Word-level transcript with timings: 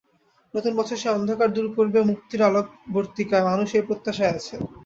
নতুন 0.53 0.73
বছর 0.75 0.97
সেই 0.99 1.13
অন্ধকার 1.13 1.49
দূর 1.53 1.67
করবে 1.77 1.99
মুক্তির 2.09 2.41
আলোকবর্তিকায়, 2.43 3.47
মানুষ 3.49 3.67
সেই 3.71 3.83
প্রত্যাশায় 3.87 4.33
আছে। 4.33 4.55